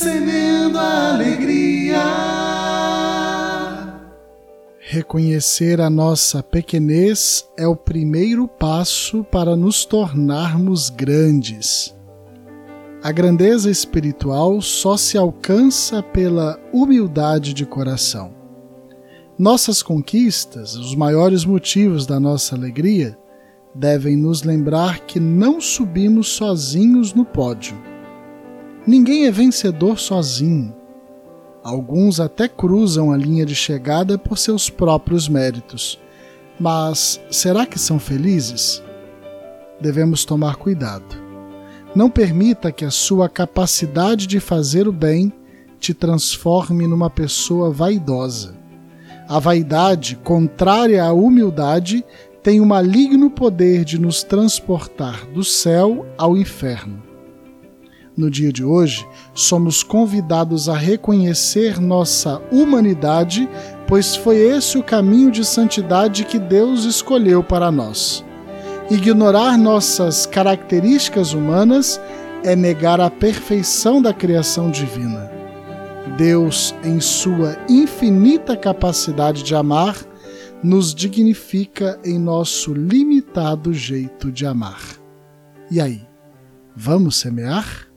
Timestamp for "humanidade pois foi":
62.50-64.38